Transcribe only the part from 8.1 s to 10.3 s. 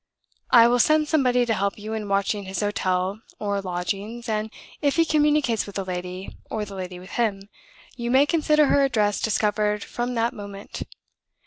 consider her address discovered from